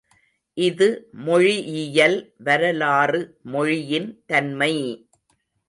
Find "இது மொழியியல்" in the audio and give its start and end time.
0.57-2.17